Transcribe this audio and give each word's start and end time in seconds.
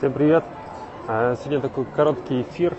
Всем 0.00 0.14
привет! 0.14 0.44
А, 1.08 1.36
Сегодня 1.36 1.60
такой 1.60 1.84
короткий 1.84 2.40
эфир. 2.40 2.74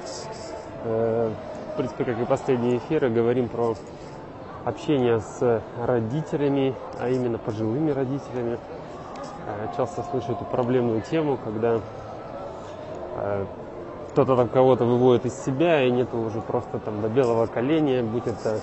Э, 0.86 1.32
В 1.72 1.78
принципе, 1.78 2.04
как 2.04 2.20
и 2.20 2.26
последние 2.26 2.80
эфиры, 2.80 3.12
говорим 3.12 3.48
про 3.48 3.76
общение 4.66 5.20
с 5.20 5.62
родителями, 5.86 6.74
а 7.00 7.10
именно 7.10 7.38
пожилыми 7.38 7.92
родителями. 7.92 8.58
Э, 9.46 9.68
Часто 9.78 10.02
слышу 10.02 10.32
эту 10.32 10.46
проблемную 10.46 11.02
тему, 11.02 11.38
когда 11.44 11.80
э, 13.18 13.46
кто-то 14.10 14.36
там 14.36 14.48
кого-то 14.50 14.86
выводит 14.86 15.28
из 15.28 15.46
себя, 15.46 15.84
и 15.84 15.92
нету 15.92 16.18
уже 16.18 16.42
просто 16.42 16.80
там 16.80 17.04
до 17.04 17.08
белого 17.08 17.46
коленя, 17.46 18.02
будь 18.02 18.26
это 18.26 18.60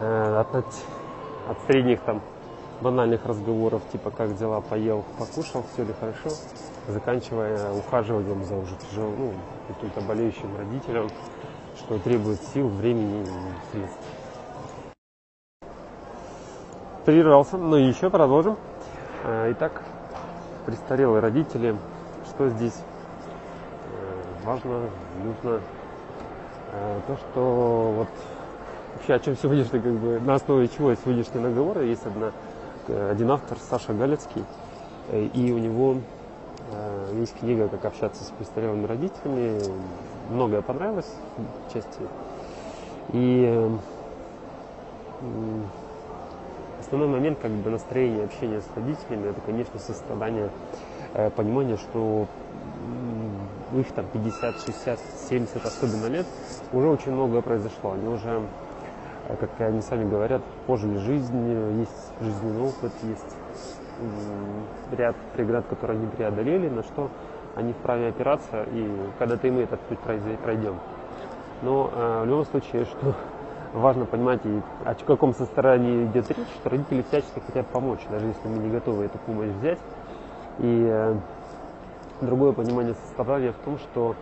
от, 0.00 0.52
от 0.52 1.58
средних 1.68 2.00
там 2.00 2.22
банальных 2.80 3.24
разговоров, 3.24 3.82
типа 3.92 4.10
как 4.10 4.36
дела, 4.36 4.60
поел, 4.62 5.04
покушал, 5.16 5.62
все 5.72 5.84
ли 5.84 5.94
хорошо, 6.00 6.30
заканчивая 6.88 7.72
ухаживанием 7.72 8.44
за 8.44 8.56
уже 8.56 8.74
тяжелым, 8.76 9.16
ну, 9.18 9.32
каким-то 9.68 10.00
болеющим 10.02 10.56
родителем, 10.56 11.08
что 11.76 11.98
требует 11.98 12.40
сил, 12.54 12.68
времени 12.68 13.22
и 13.22 13.26
средств. 13.72 13.98
Прервался, 17.04 17.56
но 17.56 17.76
еще 17.76 18.10
продолжим. 18.10 18.56
Э, 19.24 19.52
Итак, 19.52 19.82
престарелые 20.66 21.20
родители, 21.20 21.76
что 22.28 22.48
здесь 22.48 22.78
э, 22.78 24.44
важно, 24.44 24.88
нужно, 25.24 25.60
Э, 26.72 27.00
то, 27.06 27.16
что 27.18 27.94
вот 27.98 28.08
вообще 28.94 29.14
о 29.14 29.18
чем 29.18 29.36
сегодняшний, 29.36 29.78
как 29.78 29.92
бы, 29.92 30.18
на 30.20 30.34
основе 30.34 30.68
чего 30.68 30.94
сегодняшний 30.94 31.40
наговор, 31.40 31.82
есть 31.82 32.04
одна, 32.06 32.32
э, 32.88 33.10
один 33.10 33.30
автор, 33.30 33.58
Саша 33.58 33.92
Галецкий, 33.92 34.42
э, 35.10 35.28
и 35.34 35.52
у 35.52 35.58
него 35.58 35.96
есть 37.14 37.38
книга 37.38 37.68
«Как 37.68 37.84
общаться 37.84 38.24
с 38.24 38.28
престарелыми 38.28 38.86
родителями», 38.86 39.60
многое 40.30 40.62
понравилось 40.62 41.10
в 41.68 41.72
части, 41.72 42.00
и 43.12 43.44
э, 43.46 43.70
основной 46.80 47.08
момент 47.08 47.38
как 47.40 47.50
бы 47.50 47.70
настроения 47.70 48.24
общения 48.24 48.60
с 48.60 48.76
родителями, 48.76 49.30
это, 49.30 49.40
конечно, 49.40 49.78
сострадание, 49.78 50.50
э, 51.14 51.30
понимание, 51.30 51.76
что 51.76 52.26
их 53.74 53.92
там 53.92 54.06
50, 54.12 54.60
60, 54.60 55.00
70 55.30 55.64
особенно 55.64 56.06
лет, 56.06 56.26
уже 56.72 56.88
очень 56.88 57.12
многое 57.12 57.40
произошло. 57.42 57.92
Они 57.92 58.08
уже, 58.08 58.42
э, 59.28 59.36
как 59.36 59.50
они 59.60 59.80
сами 59.80 60.08
говорят, 60.08 60.42
пожили 60.66 60.98
жизнь, 60.98 61.78
есть 61.80 62.12
жизненный 62.20 62.68
опыт, 62.68 62.92
есть 63.02 63.36
ряд 64.96 65.16
преград, 65.34 65.64
которые 65.68 65.98
они 65.98 66.06
преодолели, 66.08 66.68
на 66.68 66.82
что 66.82 67.08
они 67.54 67.72
вправе 67.72 68.08
опираться, 68.08 68.64
и 68.72 68.90
когда-то 69.18 69.46
и 69.46 69.50
мы 69.50 69.62
этот 69.62 69.80
путь 69.80 69.98
пройдем. 69.98 70.76
Но 71.62 71.90
э, 71.94 72.22
в 72.24 72.26
любом 72.26 72.44
случае, 72.46 72.84
что 72.86 73.14
важно 73.74 74.04
понимать, 74.06 74.40
и 74.44 74.60
о 74.84 74.94
каком 74.94 75.34
состоянии 75.34 76.06
идет 76.06 76.28
речь, 76.30 76.48
что 76.60 76.70
родители 76.70 77.02
всячески 77.02 77.40
хотят 77.46 77.66
помочь, 77.68 78.00
даже 78.10 78.26
если 78.26 78.48
мы 78.48 78.58
не 78.58 78.70
готовы 78.70 79.04
эту 79.04 79.18
помощь 79.18 79.50
взять. 79.60 79.78
И 80.58 80.86
э, 80.90 81.14
другое 82.20 82.52
понимание 82.52 82.94
сострадания 82.94 83.52
в 83.52 83.64
том, 83.64 83.78
что 83.78 84.14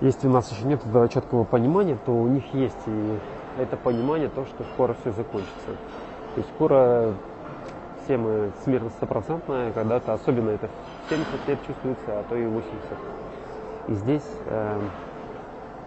если 0.00 0.26
у 0.26 0.30
нас 0.30 0.50
еще 0.50 0.64
нет 0.64 0.84
этого 0.84 1.08
четкого 1.08 1.44
понимания, 1.44 1.96
то 2.04 2.12
у 2.12 2.26
них 2.26 2.44
есть 2.54 2.76
и 2.86 3.18
это 3.58 3.76
понимание, 3.76 4.28
то, 4.28 4.44
что 4.46 4.64
скоро 4.74 4.94
все 4.94 5.12
закончится. 5.12 5.66
То 6.34 6.38
есть 6.38 6.48
скоро 6.54 7.14
все 8.04 8.16
мы 8.16 8.50
смертность 8.64 8.96
стопроцентная, 8.96 9.72
когда-то 9.72 10.14
особенно 10.14 10.50
это 10.50 10.68
в 11.06 11.10
70 11.10 11.48
лет 11.48 11.58
чувствуется, 11.66 12.06
а 12.08 12.24
то 12.28 12.36
и 12.36 12.46
80. 12.46 12.72
И 13.88 13.94
здесь, 13.94 14.28
э, 14.46 14.80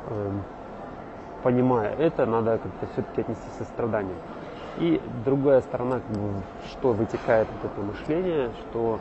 э, 0.10 0.32
понимая 1.44 1.94
это, 1.96 2.26
надо 2.26 2.58
как-то 2.58 2.88
все-таки 2.94 3.22
отнести 3.22 3.50
со 3.58 3.64
страданием. 3.64 4.18
И 4.78 5.02
другая 5.24 5.62
сторона, 5.62 6.02
что 6.72 6.92
вытекает 6.92 7.48
от 7.60 7.72
этого 7.72 7.86
мышления, 7.86 8.50
что 8.60 9.00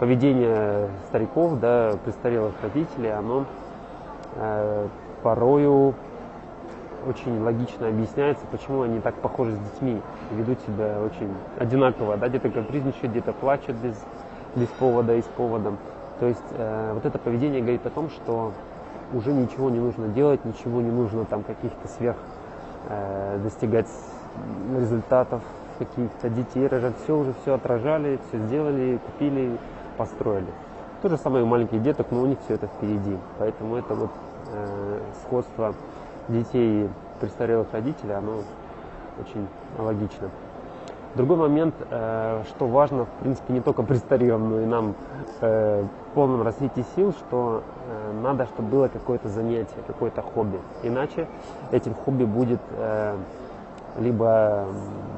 поведение 0.00 0.88
стариков, 1.08 1.60
да, 1.60 1.96
престарелых 2.04 2.54
родителей, 2.62 3.12
оно 3.12 3.44
э, 4.34 4.88
порою 5.22 5.94
очень 7.06 7.42
логично 7.42 7.88
объясняется, 7.88 8.44
почему 8.50 8.82
они 8.82 9.00
так 9.00 9.14
похожи 9.14 9.54
с 9.54 9.58
детьми, 9.58 10.00
ведут 10.32 10.58
себя 10.66 11.00
очень 11.00 11.32
одинаково, 11.58 12.16
да, 12.16 12.28
где-то 12.28 12.50
капризничают, 12.50 13.10
где-то 13.10 13.32
плачут 13.32 13.76
без, 13.76 13.94
без 14.56 14.68
повода 14.68 15.14
и 15.14 15.22
с 15.22 15.26
поводом. 15.26 15.78
То 16.20 16.26
есть 16.26 16.44
э, 16.52 16.92
вот 16.94 17.04
это 17.04 17.18
поведение 17.18 17.60
говорит 17.60 17.84
о 17.86 17.90
том, 17.90 18.10
что 18.10 18.52
уже 19.12 19.32
ничего 19.32 19.70
не 19.70 19.78
нужно 19.78 20.08
делать, 20.08 20.44
ничего 20.44 20.80
не 20.80 20.90
нужно 20.90 21.24
там 21.24 21.42
каких-то 21.42 21.88
сверх 21.88 22.16
э, 22.88 23.38
достигать 23.42 23.88
результатов, 24.78 25.42
каких-то 25.78 26.28
детей 26.28 26.66
рожать, 26.66 26.94
все 27.04 27.16
уже 27.16 27.34
все 27.42 27.54
отражали, 27.54 28.18
все 28.28 28.38
сделали, 28.46 28.98
купили, 29.04 29.58
построили. 29.96 30.46
То 31.02 31.08
же 31.08 31.16
самое 31.16 31.44
у 31.44 31.46
маленьких 31.46 31.82
деток, 31.82 32.06
но 32.10 32.22
у 32.22 32.26
них 32.26 32.38
все 32.44 32.54
это 32.54 32.66
впереди. 32.66 33.18
Поэтому 33.38 33.76
это 33.76 33.94
вот 33.94 34.10
э, 34.52 35.00
сходство 35.22 35.74
детей 36.28 36.84
и 36.84 36.88
престарелых 37.20 37.68
родителей, 37.72 38.14
оно 38.14 38.42
очень 39.20 39.46
логично. 39.78 40.30
Другой 41.14 41.36
момент, 41.36 41.74
э, 41.90 42.42
что 42.48 42.66
важно, 42.66 43.04
в 43.04 43.08
принципе, 43.20 43.52
не 43.52 43.60
только 43.60 43.84
престарелым, 43.84 44.50
но 44.50 44.60
и 44.60 44.66
нам 44.66 44.94
э, 45.40 45.84
в 45.84 46.14
полном 46.14 46.42
развитии 46.42 46.84
сил, 46.96 47.12
что 47.12 47.62
э, 47.88 48.20
надо, 48.20 48.46
чтобы 48.46 48.68
было 48.68 48.88
какое-то 48.88 49.28
занятие, 49.28 49.76
какое-то 49.86 50.22
хобби. 50.22 50.58
Иначе 50.82 51.28
этим 51.70 51.94
хобби 51.94 52.24
будет 52.24 52.60
либо, 54.00 54.64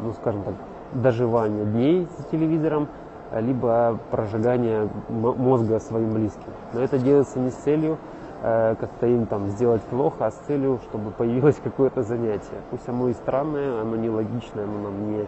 ну 0.02 0.12
скажем 0.20 0.42
так, 0.42 0.54
доживание 0.92 1.64
дней 1.64 2.06
за 2.18 2.24
телевизором, 2.24 2.88
либо 3.34 3.98
прожигание 4.10 4.90
мозга 5.08 5.80
своим 5.80 6.12
близким. 6.12 6.52
Но 6.74 6.82
это 6.82 6.98
делается 6.98 7.38
не 7.38 7.50
с 7.50 7.54
целью 7.54 7.96
э, 8.42 8.74
им 9.02 9.26
там 9.26 9.48
сделать 9.48 9.82
плохо, 9.82 10.26
а 10.26 10.30
с 10.30 10.34
целью, 10.46 10.80
чтобы 10.88 11.10
появилось 11.10 11.56
какое-то 11.62 12.02
занятие. 12.02 12.60
Пусть 12.70 12.88
оно 12.88 13.08
и 13.08 13.12
странное, 13.14 13.80
оно 13.80 13.96
нелогичное, 13.96 14.64
оно 14.64 14.78
нам 14.82 15.10
не, 15.12 15.26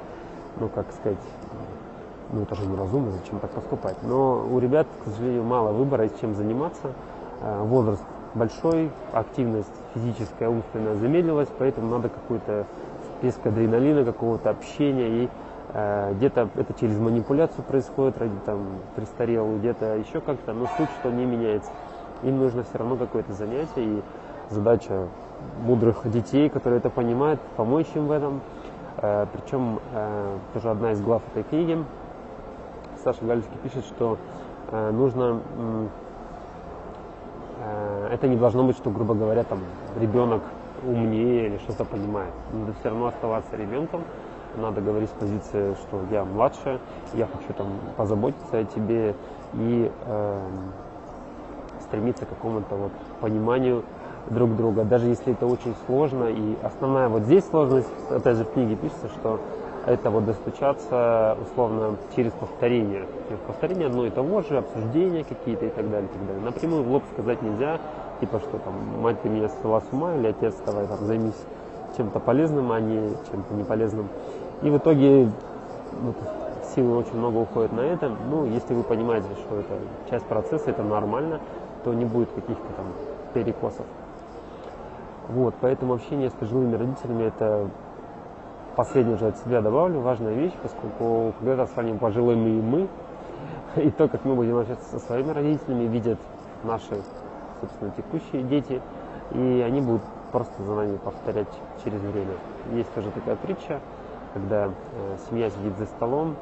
ну 0.61 0.69
как 0.69 0.87
сказать, 0.93 1.19
ну 2.33 2.43
это 2.43 2.55
же 2.55 2.67
неразумно, 2.67 3.13
зачем 3.13 3.39
так 3.41 3.51
поступать. 3.51 3.97
Но 4.03 4.47
у 4.51 4.59
ребят, 4.59 4.87
к 5.05 5.09
сожалению, 5.09 5.45
мало 5.45 5.73
выбора, 5.73 6.09
с 6.09 6.21
чем 6.21 6.35
заниматься. 6.35 6.93
Э, 7.43 7.63
Возраст 7.63 8.03
большой, 8.35 8.91
активность 9.13 9.73
физическая, 9.95 10.49
умственная 10.49 10.95
замедлилась, 10.97 11.49
поэтому 11.59 11.91
надо 11.91 12.09
какой-то 12.09 12.67
всплеск 13.03 13.45
адреналина, 13.47 14.05
какого-то 14.05 14.51
общения 14.51 15.25
и 15.25 15.29
э, 15.73 16.15
где-то 16.15 16.49
это 16.55 16.75
через 16.75 16.99
манипуляцию 16.99 17.65
происходит, 17.65 18.19
ради 18.19 18.37
там 18.45 18.67
престарелый, 18.97 19.59
где-то 19.59 19.97
еще 19.97 20.21
как-то, 20.21 20.53
но 20.53 20.67
суть, 20.77 20.91
что 21.01 21.11
не 21.11 21.25
меняется. 21.25 21.71
Им 22.23 22.39
нужно 22.39 22.65
все 22.65 22.79
равно 22.79 22.97
какое-то 22.97 23.33
занятие, 23.33 23.85
и 23.85 24.03
задача 24.51 25.09
мудрых 25.61 26.11
детей, 26.11 26.49
которые 26.49 26.79
это 26.79 26.91
понимают, 26.91 27.41
помочь 27.57 27.87
им 27.95 28.07
в 28.07 28.13
этом. 28.13 28.41
Э, 28.99 29.27
причем 29.33 29.81
э, 29.93 30.37
тоже 30.55 30.71
одна 30.71 30.93
из 30.93 31.01
глав 31.01 31.23
этой 31.33 31.45
книги, 31.45 31.79
Саша 33.05 33.25
Галицкий 33.25 33.57
пишет, 33.63 33.85
что 33.85 34.19
э, 34.71 34.91
нужно 34.91 35.41
э, 35.57 35.87
это 38.13 38.29
не 38.29 38.37
должно 38.37 38.65
быть, 38.65 38.77
что, 38.77 38.91
грубо 38.91 39.15
говоря, 39.15 39.45
там 39.45 39.61
ребенок 40.01 40.43
умнее 40.85 41.47
или 41.47 41.59
что-то 41.59 41.85
понимает. 41.85 42.33
Надо 42.53 42.73
все 42.81 42.89
равно 42.89 43.07
оставаться 43.07 43.57
ребенком. 43.57 44.03
Надо 44.57 44.81
говорить 44.81 45.11
с 45.11 45.13
позиции, 45.13 45.75
что 45.75 46.01
я 46.11 46.25
младше, 46.25 46.81
я 47.15 47.27
хочу 47.27 47.53
там 47.57 47.69
позаботиться 47.97 48.59
о 48.59 48.65
тебе 48.65 49.15
и 49.55 49.93
эм, 50.07 50.73
стремиться 51.89 52.27
к 52.27 52.29
какому-то 52.31 52.75
вот 52.75 52.93
пониманию 53.21 53.83
друг 54.31 54.57
друга, 54.57 54.85
даже 54.85 55.09
если 55.09 55.33
это 55.33 55.47
очень 55.47 55.75
сложно. 55.87 56.25
И 56.25 56.57
основная 56.63 57.09
вот 57.09 57.23
здесь 57.23 57.45
сложность, 57.49 57.89
опять 58.11 58.37
же 58.37 58.45
в 58.45 58.53
книге 58.53 58.77
пишется, 58.77 59.09
что 59.09 59.41
это 59.87 60.11
вот 60.11 60.27
достучаться 60.27 61.37
условно 61.43 61.97
через 62.15 62.33
повторение. 62.33 63.07
Через 63.29 63.41
повторение 63.41 63.87
одно 63.87 64.07
и 64.07 64.11
того 64.11 64.43
же, 64.43 64.59
обсуждения 64.59 65.25
какие-то 65.25 65.67
и 65.67 65.71
так 65.71 65.91
далее, 65.91 66.09
и 66.09 66.13
так 66.13 66.27
далее. 66.27 66.45
Напрямую 66.45 66.83
в 66.85 66.93
лоб 66.93 67.03
сказать 67.15 67.41
нельзя, 67.43 67.79
типа 68.21 68.39
что 68.41 68.59
там, 68.59 68.75
мать 69.01 69.21
ты 69.23 69.29
меня 69.29 69.49
свела 69.49 69.81
с 69.81 69.85
ума, 69.93 70.15
или 70.15 70.27
отец 70.27 70.55
давай 70.67 70.87
там 70.87 70.99
займись 71.07 71.41
чем-то 71.97 72.21
полезным, 72.21 72.71
а 72.71 72.81
не 72.81 73.15
чем-то 73.31 73.55
неполезным. 73.55 74.09
И 74.63 74.71
в 74.71 74.77
итоге 74.77 75.31
вот, 76.03 76.17
силы 76.75 76.99
очень 76.99 77.17
много 77.17 77.39
уходит 77.39 77.73
на 77.73 77.81
это. 77.81 78.11
Ну, 78.31 78.45
если 78.45 78.75
вы 78.75 78.83
понимаете, 78.83 79.29
что 79.47 79.57
это 79.57 79.75
часть 80.11 80.27
процесса, 80.27 80.71
это 80.71 80.83
нормально, 80.83 81.41
то 81.85 81.95
не 81.95 82.05
будет 82.05 82.31
каких-то 82.31 82.73
там 82.77 82.87
перекосов. 83.35 83.87
Вот, 85.29 85.55
поэтому 85.61 85.95
общение 85.95 86.31
с 86.31 86.33
пожилыми 86.33 86.77
родителями 86.77 87.25
это 87.25 87.69
последнее 88.77 89.17
уже 89.17 89.27
от 89.27 89.39
себя 89.39 89.61
добавлю, 89.61 90.01
важная 90.01 90.35
вещь, 90.35 90.55
поскольку 90.63 91.35
когда 91.41 91.67
с 91.67 91.77
вами 91.77 91.99
пожилыми 91.99 92.51
и 92.51 92.63
мы, 92.63 92.89
и 93.77 93.91
то, 93.91 94.09
как 94.09 94.25
мы 94.25 94.35
будем 94.35 94.57
общаться 94.57 94.89
со 94.91 94.99
своими 95.05 95.31
родителями, 95.33 95.85
видят 95.85 96.19
наши, 96.65 97.03
собственно, 97.61 97.91
текущие 97.97 98.43
дети, 98.43 98.81
и 99.33 99.65
они 99.67 99.81
будут 99.81 100.03
просто 100.33 100.63
за 100.63 100.75
нами 100.75 100.97
повторять 100.97 101.49
через 101.85 102.01
время. 102.01 102.35
Есть 102.73 102.93
тоже 102.95 103.11
такая 103.11 103.37
притча, 103.37 103.81
когда 104.35 104.67
э, 104.67 104.71
семья 105.29 105.51
сидит 105.51 105.77
за 105.79 105.87
столом, 105.87 106.37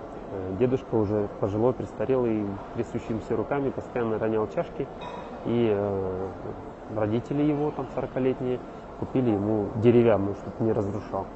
дедушка 0.59 0.95
уже 0.95 1.29
пожилой, 1.41 1.73
престарелый, 1.73 2.47
трясущимися 2.75 3.37
руками 3.37 3.71
постоянно 3.71 4.19
ронял 4.19 4.49
чашки, 4.49 4.87
и 5.45 5.73
э, 5.73 6.29
родители 6.95 7.43
его, 7.43 7.71
там 7.71 7.87
40-летние, 7.95 8.59
купили 8.99 9.31
ему 9.31 9.67
деревянную, 9.77 10.35
чтобы 10.37 10.65
не 10.65 10.73
разрушал. 10.73 11.27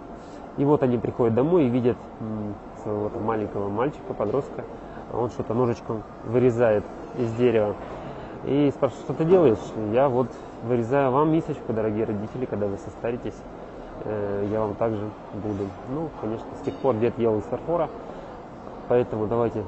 И 0.57 0.65
вот 0.65 0.83
они 0.83 0.99
приходят 0.99 1.35
домой 1.35 1.65
и 1.67 1.69
видят 1.69 1.97
своего 2.83 3.09
там, 3.09 3.23
маленького 3.25 3.69
мальчика, 3.69 4.15
подростка, 4.15 4.65
он 5.13 5.31
что-то 5.31 5.55
ножичком 5.55 6.03
вырезает 6.25 6.85
из 7.19 7.33
дерева. 7.35 7.75
И 8.45 8.71
спрашивают, 8.75 9.05
что 9.05 9.15
ты 9.15 9.25
делаешь? 9.25 9.59
Я 9.93 10.09
вот 10.09 10.29
вырезаю 10.65 11.11
вам 11.11 11.31
мисочку, 11.33 11.73
дорогие 11.73 12.05
родители, 12.05 12.47
когда 12.47 12.67
вы 12.67 12.79
состаритесь, 12.79 13.37
э, 14.05 14.49
я 14.51 14.61
вам 14.61 14.75
также 14.75 15.09
буду. 15.35 15.65
Ну, 15.95 16.09
конечно, 16.21 16.47
с 16.61 16.65
тех 16.65 16.75
пор 16.77 16.97
дед 16.97 17.19
ел 17.19 17.39
из 17.39 17.45
фарфора, 17.45 17.89
поэтому 18.91 19.29
давайте 19.29 19.65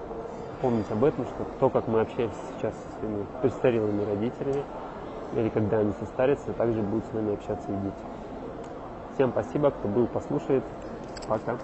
помнить 0.60 0.90
об 0.90 1.04
этом, 1.04 1.24
что 1.26 1.46
то, 1.60 1.70
как 1.70 1.86
мы 1.86 2.00
общаемся 2.00 2.36
сейчас 2.58 2.74
со 2.74 2.98
своими 2.98 3.24
престарелыми 3.40 4.04
родителями, 4.04 4.64
или 5.34 5.48
когда 5.48 5.78
они 5.78 5.92
состарятся, 6.00 6.52
также 6.52 6.82
будут 6.82 7.04
с 7.06 7.12
нами 7.12 7.34
общаться 7.34 7.70
и 7.70 7.76
дети. 7.76 7.94
Всем 9.14 9.30
спасибо, 9.30 9.70
кто 9.70 9.86
был, 9.86 10.08
послушает. 10.08 10.64
Пока. 11.28 11.56